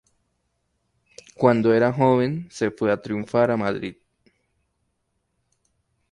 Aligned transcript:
Cuando 1.37 1.75
era 1.75 1.93
joven 1.93 2.47
se 2.49 2.71
fue 2.71 2.91
a 2.91 2.99
triunfar 3.03 3.51
a 3.51 3.55
Madrid. 3.57 3.97